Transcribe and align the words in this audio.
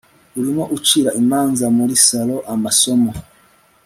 Urimo 0.37 0.63
ucira 0.77 1.09
imanza 1.21 1.65
muri 1.77 1.93
sallo 2.07 2.37
amasomo 2.53 3.11